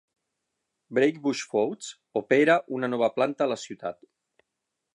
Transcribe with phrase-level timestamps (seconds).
[0.97, 1.91] Brakebush Foods
[2.21, 4.01] opera una nova planta a la ciutat.